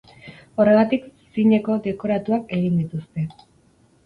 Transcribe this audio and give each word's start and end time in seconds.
Horregatik 0.61 1.05
zineko 1.35 1.75
dekoratuak 1.89 2.51
egin 2.59 2.81
dituzte. 2.81 3.29